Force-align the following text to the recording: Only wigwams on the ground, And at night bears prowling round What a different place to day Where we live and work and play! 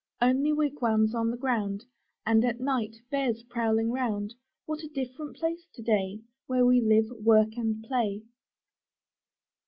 Only 0.19 0.51
wigwams 0.51 1.13
on 1.13 1.29
the 1.29 1.37
ground, 1.37 1.85
And 2.25 2.43
at 2.43 2.59
night 2.59 2.95
bears 3.11 3.43
prowling 3.43 3.91
round 3.91 4.33
What 4.65 4.81
a 4.81 4.87
different 4.87 5.37
place 5.37 5.67
to 5.75 5.83
day 5.83 6.21
Where 6.47 6.65
we 6.65 6.81
live 6.81 7.11
and 7.11 7.23
work 7.23 7.55
and 7.55 7.83
play! 7.83 8.23